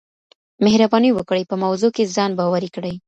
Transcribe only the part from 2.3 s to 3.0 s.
باوري کړئ.